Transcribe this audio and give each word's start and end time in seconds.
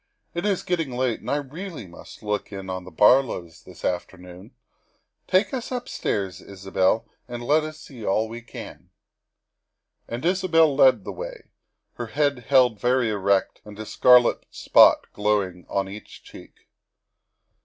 It 0.33 0.47
is 0.47 0.63
getting 0.63 0.89
late 0.93 1.19
and 1.19 1.29
I 1.29 1.35
really 1.35 1.85
must 1.85 2.23
look 2.23 2.51
in 2.51 2.71
at 2.71 2.83
the 2.85 2.89
Bar 2.89 3.21
lows 3.21 3.61
this 3.61 3.85
afternoon. 3.85 4.55
Take 5.27 5.53
us 5.53 5.71
upstairs, 5.71 6.41
Isabel, 6.41 7.07
and 7.27 7.43
let 7.43 7.63
us 7.63 7.79
see 7.81 8.03
all 8.03 8.27
we 8.27 8.41
can." 8.41 8.89
And 10.07 10.25
Isabel 10.25 10.75
led 10.75 11.03
the 11.03 11.11
way, 11.11 11.51
her 11.97 12.07
head 12.07 12.45
held 12.49 12.79
very 12.79 13.11
erect 13.11 13.61
and 13.63 13.77
a 13.77 13.85
scarlet 13.85 14.47
spot 14.49 15.05
glowing 15.13 15.67
on 15.69 15.87
each 15.87 16.23
cheek. 16.23 16.61